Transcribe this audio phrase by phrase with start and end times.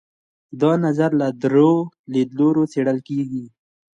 [0.61, 1.75] دا نظریه له درېیو
[2.13, 3.45] لیدلورو څېړل کیږي.